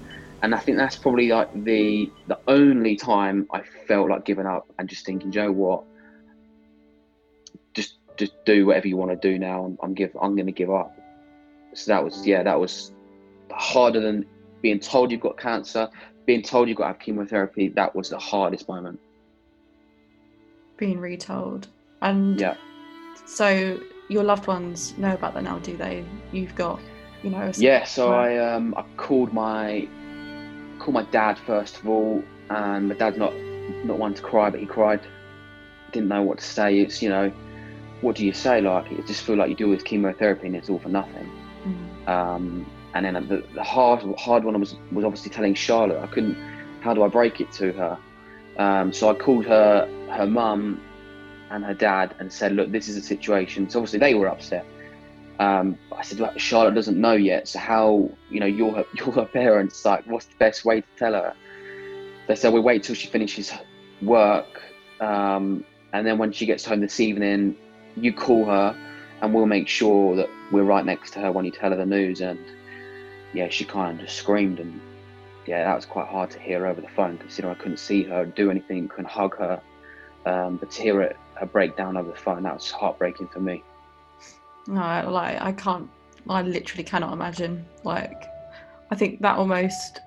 [0.43, 4.67] and I think that's probably like the the only time I felt like giving up
[4.79, 5.85] and just thinking, Joe, what?
[7.75, 9.65] Just just do whatever you want to do now.
[9.65, 10.97] I'm, I'm give I'm going to give up.
[11.75, 12.93] So that was yeah, that was
[13.51, 14.27] harder than
[14.63, 15.89] being told you've got cancer,
[16.27, 17.69] being told you've got to have chemotherapy.
[17.71, 19.01] That was the hardest moment.
[20.77, 21.69] Being retold,
[22.03, 22.57] and yeah.
[23.27, 26.05] So your loved ones know about that now, do they?
[26.33, 26.81] You've got,
[27.23, 27.51] you know.
[27.57, 27.85] Yeah.
[27.85, 29.89] So I um I called my
[30.79, 33.35] called my dad first of all, and my dad's not
[33.85, 35.01] not one to cry, but he cried.
[35.93, 36.79] Didn't know what to say.
[36.79, 37.33] It's you know,
[38.01, 38.61] what do you say?
[38.61, 41.31] Like it just feel like you do with chemotherapy and it's all for nothing.
[41.65, 42.09] Mm.
[42.09, 46.01] Um, and then the, the, hard hard one was was obviously telling Charlotte.
[46.01, 46.37] I couldn't.
[46.81, 47.99] How do I break it to her?
[48.59, 50.81] Um, so I called her her mum
[51.51, 53.69] and her dad and said, look, this is a situation.
[53.71, 54.67] So obviously they were upset.
[55.39, 59.13] Um, I said, like, Charlotte doesn't know yet, so how, you know, you're her, you're
[59.13, 61.35] her parents, like, what's the best way to tell her?
[62.27, 63.53] They said, we wait till she finishes
[64.03, 64.63] work,
[65.01, 67.57] um, and then when she gets home this evening,
[67.97, 68.77] you call her,
[69.21, 71.87] and we'll make sure that we're right next to her when you tell her the
[71.87, 72.21] news.
[72.21, 72.39] And
[73.33, 74.81] yeah, she kind of just screamed, and
[75.47, 78.25] yeah, that was quite hard to hear over the phone, considering I couldn't see her,
[78.25, 79.61] do anything, couldn't hug her.
[80.25, 83.63] Um, but to hear it, her breakdown over the phone, that was heartbreaking for me.
[84.67, 85.89] No, like I can't.
[86.29, 87.65] I literally cannot imagine.
[87.85, 88.25] Like,
[88.91, 90.01] I think that almost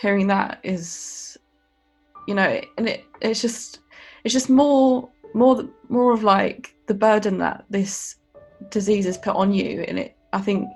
[0.00, 1.36] hearing that is,
[2.26, 3.80] you know, and it it's just
[4.24, 8.16] it's just more more more of like the burden that this
[8.70, 10.68] disease has put on you and it i think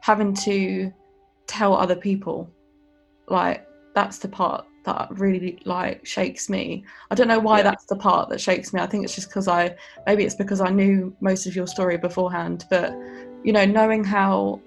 [0.00, 0.92] having to
[1.46, 2.50] tell other people
[3.28, 6.84] like that's the part that really like shakes me.
[7.10, 7.64] I don't know why Yeah.
[7.64, 8.80] that's the part that shakes me.
[8.80, 9.74] I think it's just because i
[10.06, 12.92] maybe it's because i knew most of your story beforehand but
[13.44, 14.60] you know knowing how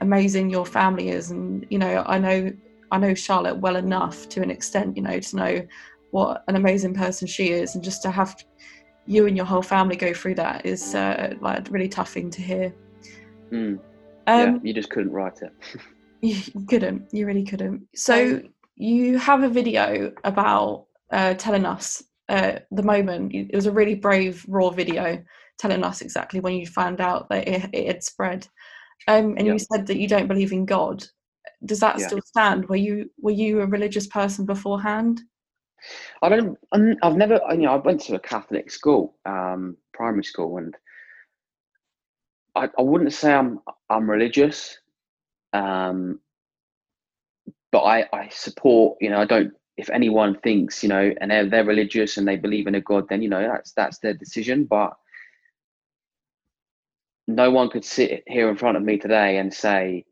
[0.00, 2.50] amazing your family is and you know i know
[2.90, 5.66] i know charlotte well enough to an extent you know to know
[6.10, 8.34] what an amazing person she is and just to have
[9.06, 12.30] you and your whole family go through that is uh, like a really tough thing
[12.30, 12.72] to hear.
[13.52, 13.80] Mm,
[14.28, 15.52] um yeah, you just couldn't write it.
[16.22, 17.08] you couldn't.
[17.12, 17.88] You really couldn't.
[17.94, 18.42] So
[18.82, 23.94] you have a video about uh, telling us uh, the moment it was a really
[23.94, 25.22] brave raw video
[25.58, 28.46] telling us exactly when you found out that it, it had spread
[29.08, 29.52] um, and Yeah.
[29.54, 31.04] you said that you don't believe in god
[31.64, 32.06] does that Yeah.
[32.06, 35.20] still stand were you were you a religious person beforehand
[36.22, 36.56] I don't.
[36.72, 37.40] I'm- I've never.
[37.44, 40.76] I- You know, I went to a Catholic school, um, primary school, and
[42.54, 44.78] I, I wouldn't say I'm I'm religious,
[45.52, 46.20] um,
[47.72, 48.98] but I I support.
[49.00, 49.52] You know, I don't.
[49.78, 53.08] If anyone thinks, you know, and they're they're religious and they believe in a God,
[53.08, 54.64] then you know that's that's their decision.
[54.64, 54.92] But
[57.26, 60.04] no one could sit here in front of me today and say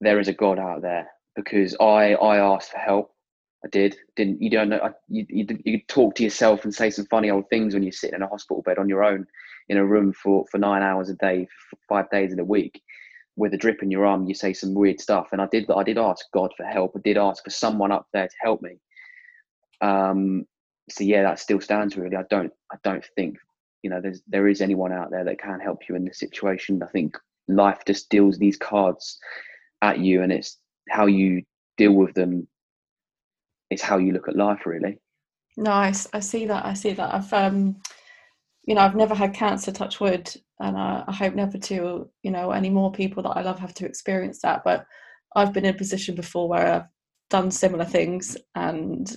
[0.00, 3.12] there is a God out there because I I asked for help.
[3.64, 3.96] I did.
[4.16, 4.90] Didn't you don't know?
[5.08, 8.16] You, you you talk to yourself and say some funny old things when you're sitting
[8.16, 9.26] in a hospital bed on your own
[9.68, 11.48] in a room for for nine hours a day,
[11.88, 12.82] five days in a week,
[13.36, 14.26] with a drip in your arm.
[14.26, 15.70] You say some weird stuff, and I did.
[15.70, 16.92] I did ask God for help.
[16.96, 18.78] I did ask for someone up there to help me.
[19.80, 20.46] Um.
[20.90, 21.96] So yeah, that still stands.
[21.96, 22.52] Really, I don't.
[22.72, 23.36] I don't think
[23.82, 26.82] you know there's there is anyone out there that can help you in this situation.
[26.82, 27.16] I think
[27.48, 29.18] life just deals these cards
[29.82, 31.42] at you, and it's how you
[31.76, 32.48] deal with them
[33.70, 34.98] It's how you look at life really
[35.56, 36.06] Nice.
[36.12, 36.66] I see that.
[36.66, 37.14] I see that.
[37.14, 37.76] I've, um,
[38.66, 42.10] you know, I've never had cancer, touch wood, and I, I hope never to.
[42.22, 44.62] You know, any more people that I love have to experience that.
[44.64, 44.86] But
[45.34, 46.86] I've been in a position before where I've
[47.30, 49.14] done similar things, and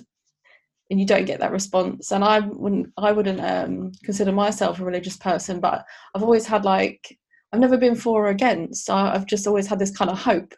[0.90, 2.10] and you don't get that response.
[2.10, 5.84] And I wouldn't, I wouldn't um, consider myself a religious person, but
[6.14, 7.16] I've always had like,
[7.52, 8.90] I've never been for or against.
[8.90, 10.52] I, I've just always had this kind of hope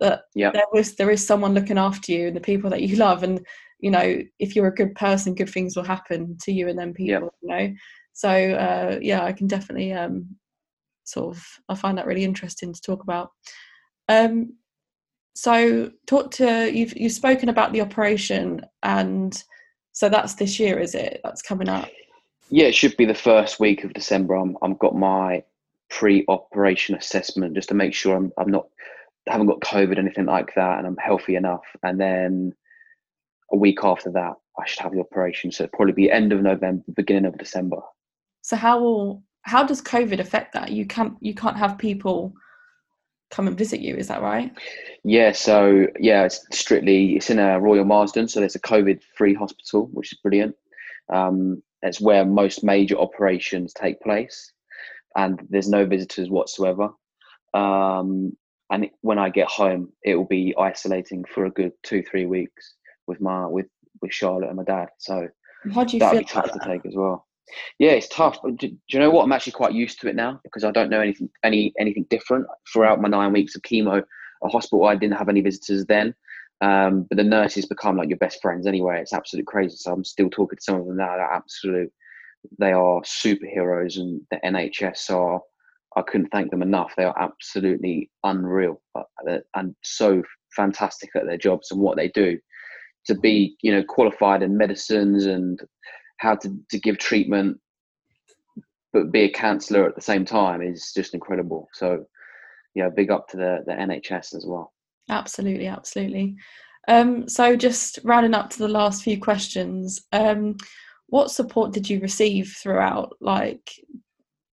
[0.00, 0.50] that Yeah.
[0.52, 3.44] there was there is someone looking after you and the people that you love and
[3.78, 6.92] you know if you're a good person good things will happen to you and then
[6.92, 7.72] people you know
[8.12, 10.26] so uh yeah i can definitely um
[11.04, 13.30] sort of i find that really interesting to talk about.
[14.08, 14.54] Um
[15.34, 19.42] so talk to you've you've spoken about the operation and
[19.92, 21.20] so that's this year is it?
[21.24, 21.88] That's coming up.
[22.50, 24.34] Yeah it should be the first week of december.
[24.34, 25.42] I'm i've got my
[25.90, 28.66] pre-operation assessment just to make sure i'm, I'm not
[29.28, 31.64] haven't got covid anything like that and i'm healthy enough.
[31.82, 32.52] And then
[33.52, 35.50] a week after that i should have the operation.
[35.50, 37.78] So it'll probably be end of november beginning of december
[38.42, 42.32] so how will how does covid affect that you can't you can't have people
[43.30, 44.52] come and visit you is that right
[45.04, 49.88] Yeah, so yeah, it's strictly it's in a Royal Marsden, so there's a COVID-free hospital,
[49.92, 50.54] which is brilliant.
[51.12, 54.52] Um, it's where most major operations take place,
[55.16, 56.90] and there's no visitors whatsoever.
[57.54, 58.36] Um,
[58.70, 62.74] and when I get home, it will be isolating for a good two, three weeks
[63.08, 63.66] with my with
[64.00, 64.88] with Charlotte and my dad.
[64.98, 65.28] So
[65.74, 67.26] how do you feel be tough to take as well.
[67.78, 68.38] Yeah, it's tough.
[68.42, 69.24] Do, do you know what?
[69.24, 72.46] I'm actually quite used to it now because I don't know anything any anything different
[72.72, 74.02] throughout my nine weeks of chemo.
[74.44, 76.14] A hospital, I didn't have any visitors then,
[76.60, 79.00] um, but the nurses become like your best friends anyway.
[79.00, 79.76] It's absolute crazy.
[79.76, 81.16] So I'm still talking to some of them now.
[81.16, 81.92] They're absolute.
[82.58, 85.40] They are superheroes, and the NHS are.
[85.94, 86.94] I couldn't thank them enough.
[86.96, 88.80] They are absolutely unreal
[89.54, 90.22] and so
[90.56, 92.38] fantastic at their jobs and what they do.
[93.06, 95.60] To be, you know, qualified in medicines and
[96.22, 97.58] how to, to give treatment
[98.92, 101.68] but be a counsellor at the same time is just incredible.
[101.72, 102.04] So
[102.74, 104.72] yeah big up to the, the nhs as well.
[105.08, 106.36] Absolutely, absolutely.
[106.88, 110.56] Um, so, just rounding up to the last few questions, um,
[111.06, 113.70] what support did you receive throughout, like,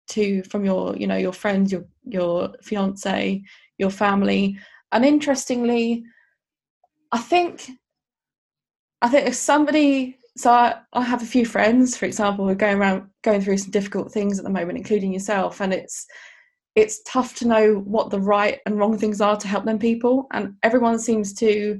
[0.09, 3.41] to from your, you know, your friends, your your fiance,
[3.79, 4.59] your family,
[4.91, 6.03] and interestingly,
[7.11, 7.71] I think,
[9.01, 12.55] I think if somebody, so I, I have a few friends, for example, who are
[12.55, 16.07] going around going through some difficult things at the moment, including yourself, and it's
[16.75, 20.27] it's tough to know what the right and wrong things are to help them people
[20.31, 21.77] and everyone seems to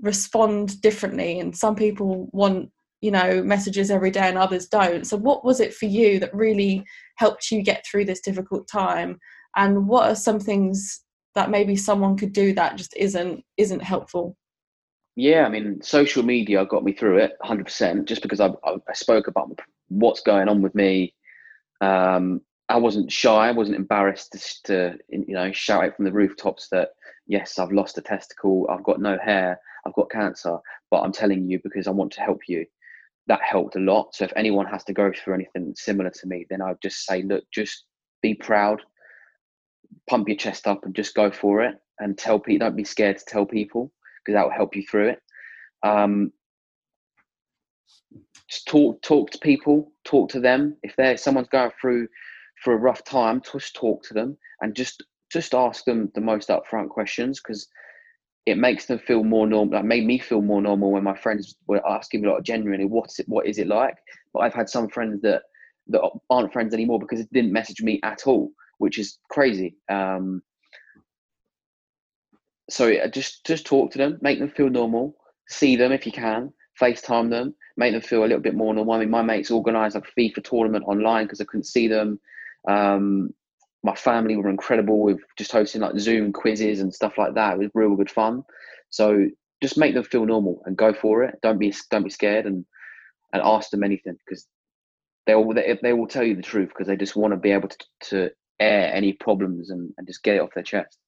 [0.00, 2.68] respond differently and some people want
[3.00, 5.06] you know messages every day and others don't.
[5.06, 6.82] So what was it for you that really
[7.16, 9.20] helped you get through this difficult time?
[9.54, 11.00] And what are some things
[11.36, 14.36] that maybe someone could do that just isn't isn't helpful
[15.16, 18.92] yeah i mean social media got me through it 100% just because i, I, I
[18.94, 19.48] spoke about
[19.88, 21.14] what's going on with me.
[21.80, 23.48] Um, I wasn't shy.
[23.48, 26.90] I wasn't embarrassed to, you know shout out from the rooftops that
[27.26, 28.66] yes, I've lost a testicle.
[28.70, 29.60] I've got no hair.
[29.86, 30.58] I've got cancer.
[30.90, 32.64] But I'm telling you because I want to help you.
[33.26, 34.14] That helped a lot.
[34.14, 37.22] So if anyone has to go through anything similar to me, then I'd just say,
[37.22, 37.84] look, just
[38.22, 38.82] be proud,
[40.08, 41.76] pump your chest up, and just go for it.
[42.00, 42.66] And tell people.
[42.66, 43.92] Don't be scared to tell people
[44.24, 45.22] because that will help you through it.
[45.82, 46.32] Um,
[48.48, 50.76] just talk talk to people, talk to them.
[50.82, 52.08] If there's someone's going through
[52.62, 56.48] for a rough time, just talk to them and just just ask them the most
[56.48, 57.66] upfront questions because
[58.46, 59.72] it makes them feel more normal.
[59.72, 63.18] That made me feel more normal when my friends were asking me like genuinely, what's
[63.18, 63.96] it, what is it like?
[64.32, 65.42] But I've had some friends that
[65.88, 69.76] that aren't friends anymore because it didn't message me at all, which is crazy.
[69.90, 70.42] Um,
[72.70, 75.16] so just just talk to them, make them feel normal,
[75.48, 78.94] see them if you can, FaceTime them, make them feel a little bit more normal.
[78.94, 82.20] I mean, my mates organised like a FIFA tournament online because I couldn't see them.
[82.68, 83.30] Um,
[83.82, 87.54] my family were incredible with just hosting like Zoom quizzes and stuff like that.
[87.54, 88.42] It was real good fun.
[88.88, 89.26] So
[89.62, 91.38] just make them feel normal and go for it.
[91.42, 92.64] Don't be don't be scared and
[93.32, 94.46] and ask them anything because
[95.26, 97.50] they will they, they will tell you the truth because they just want to be
[97.50, 100.98] able to, to air any problems and, and just get it off their chest.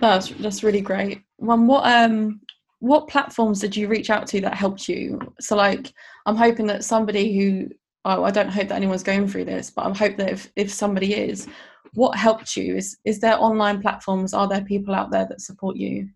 [0.00, 1.22] That's that's really great.
[1.36, 2.40] One, what um
[2.80, 5.20] what platforms did you reach out to that helped you?
[5.40, 5.92] So like
[6.26, 7.68] I'm hoping that somebody who
[8.04, 10.72] oh, I don't hope that anyone's going through this, but I hope that if, if
[10.72, 11.46] somebody is,
[11.94, 12.76] what helped you?
[12.76, 14.32] Is is there online platforms?
[14.32, 16.08] Are there people out there that support you?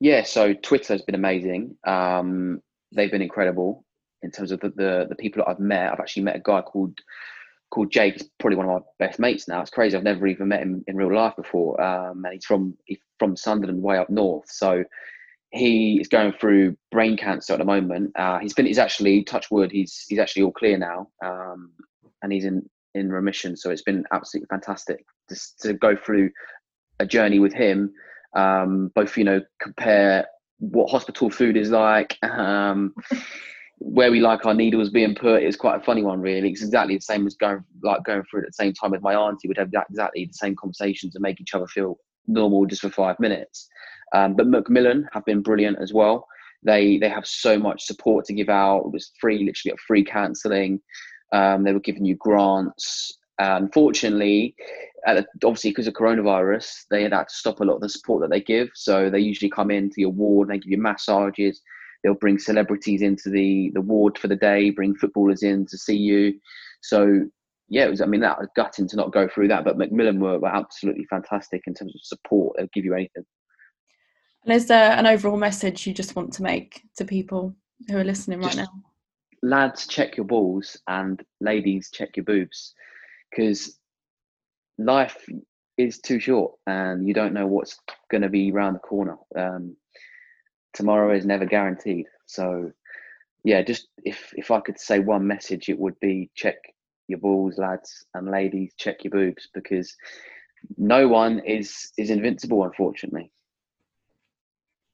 [0.00, 1.76] Yeah, so Twitter has been amazing.
[1.86, 3.84] Um, they've been incredible
[4.22, 5.92] in terms of the, the, the people that I've met.
[5.92, 6.98] I've actually met a guy called
[7.74, 8.14] called Jake.
[8.14, 9.60] He's probably one of my best mates now.
[9.60, 9.96] It's crazy.
[9.96, 11.80] I've never even met him in real life before.
[11.80, 14.48] Um, and he's from he's from Sunderland, way up north.
[14.50, 14.84] So
[15.50, 18.12] he is going through brain cancer at the moment.
[18.16, 19.72] Uh, he's been he's actually touch wood.
[19.72, 21.72] He's he's actually all clear now, um,
[22.22, 23.56] and he's in in remission.
[23.56, 26.30] So it's been absolutely fantastic just to go through
[27.00, 27.92] a journey with him.
[28.36, 30.26] Um, both you know compare
[30.58, 32.16] what hospital food is like.
[32.24, 32.94] Um,
[33.78, 36.50] where we like our needles being put is quite a funny one, really.
[36.50, 39.02] It's exactly the same as going like going through it at the same time with
[39.02, 39.48] my auntie.
[39.48, 43.18] We'd have exactly the same conversations and make each other feel normal just for five
[43.18, 43.68] minutes.
[44.14, 46.26] Um, but Macmillan have been brilliant as well.
[46.62, 48.84] They they have so much support to give out.
[48.86, 50.80] It was free, literally a free counselling.
[51.32, 53.18] Um, they were giving you grants.
[53.38, 54.54] unfortunately,
[55.04, 58.30] the, obviously because of coronavirus, they had to stop a lot of the support that
[58.30, 58.68] they give.
[58.74, 61.60] So they usually come into your ward, and they give you massages.
[62.04, 65.96] They'll bring celebrities into the the ward for the day, bring footballers in to see
[65.96, 66.38] you.
[66.82, 67.24] So
[67.68, 68.02] yeah, it was.
[68.02, 71.06] I mean, that was gutting to not go through that, but Macmillan were, were absolutely
[71.06, 72.56] fantastic in terms of support.
[72.56, 73.24] They'll give you anything.
[74.44, 77.56] And is there an overall message you just want to make to people
[77.88, 78.82] who are listening just, right now?
[79.42, 82.74] Lads, check your balls, and ladies, check your boobs,
[83.30, 83.78] because
[84.76, 85.24] life
[85.78, 87.80] is too short, and you don't know what's
[88.10, 89.16] going to be around the corner.
[89.34, 89.74] Um,
[90.74, 92.06] tomorrow is never guaranteed.
[92.26, 92.72] So,
[93.44, 96.56] yeah, just if if I could say one message, it would be check
[97.08, 99.94] your balls, lads and ladies, check your boobs, because
[100.76, 103.30] no one is is invincible, unfortunately.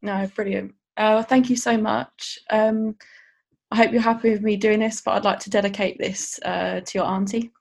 [0.03, 0.74] No, brilliant.
[0.97, 2.39] Uh, thank you so much.
[2.51, 2.97] Um,
[3.70, 6.81] I hope you're happy with me doing this, but I'd like to dedicate this uh,
[6.81, 7.53] to your auntie,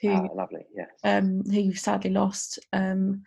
[0.00, 3.22] who oh, lovely, yes, um, who you've sadly lost, um,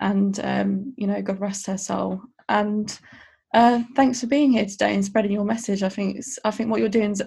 [0.00, 2.22] and um, you know, God rest her soul.
[2.48, 2.98] And
[3.54, 5.82] uh, thanks for being here today and spreading your message.
[5.82, 7.22] I think it's, I think what you're doing is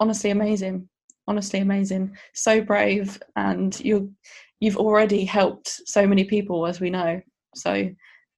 [0.00, 0.88] honestly amazing,
[1.26, 2.16] honestly amazing.
[2.34, 4.12] So brave, and you
[4.60, 7.20] you've already helped so many people, as we know.
[7.54, 7.88] So,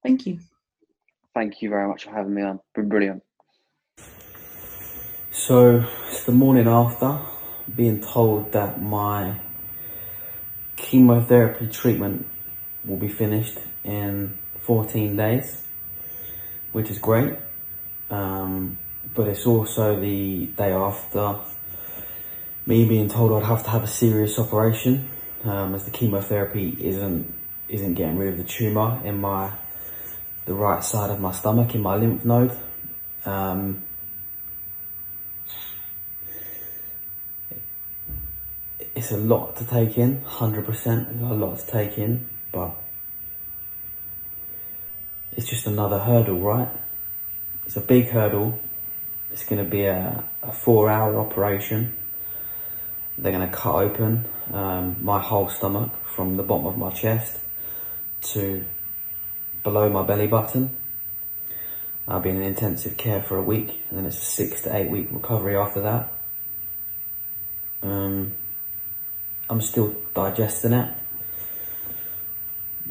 [0.03, 0.39] thank you
[1.33, 2.59] thank you very much for having me on.
[2.75, 3.23] Been brilliant.
[5.31, 7.19] So it's the morning after
[7.73, 9.39] being told that my
[10.75, 12.27] chemotherapy treatment
[12.85, 15.63] will be finished in 14 days,
[16.71, 17.37] which is great.
[18.09, 18.77] Um,
[19.13, 21.39] but it's also the day after
[22.65, 25.09] me being told I'd have to have a serious operation
[25.43, 27.33] um, as the chemotherapy isn't
[27.67, 29.51] isn't getting rid of the tumor in my
[30.45, 32.57] the right side of my stomach in my lymph node.
[33.25, 33.83] Um,
[38.95, 42.75] it's a lot to take in, 100%, it's a lot to take in, but
[45.33, 46.69] it's just another hurdle, right?
[47.65, 48.59] It's a big hurdle.
[49.31, 51.95] It's going to be a, a four hour operation.
[53.17, 57.39] They're going to cut open um, my whole stomach from the bottom of my chest
[58.33, 58.65] to
[59.63, 60.77] below my belly button.
[62.07, 64.89] I'll be in intensive care for a week and then it's a six to eight
[64.89, 66.11] week recovery after that.
[67.83, 68.35] Um,
[69.49, 70.93] I'm still digesting it.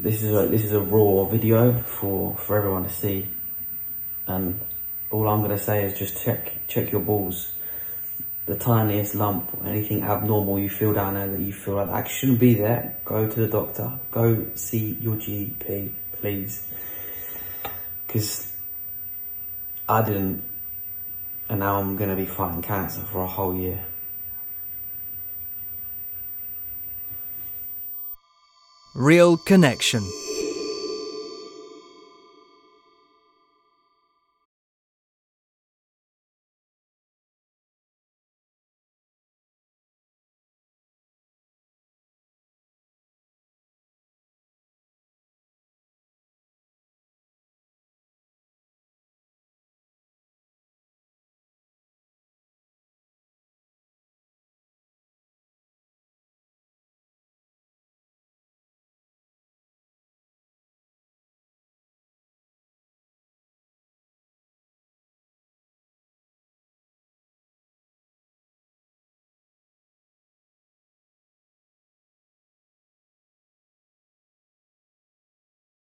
[0.01, 3.29] This is a this is a raw video for for everyone to see,
[4.25, 4.59] and
[5.11, 7.51] all I'm gonna say is just check check your balls.
[8.47, 12.07] The tiniest lump, or anything abnormal you feel down there that you feel like that
[12.07, 13.99] shouldn't be there, go to the doctor.
[14.09, 16.67] Go see your GP, please.
[18.07, 18.51] Because
[19.87, 20.43] I didn't,
[21.47, 23.85] and now I'm gonna be fighting cancer for a whole year.
[28.93, 30.03] Real connection.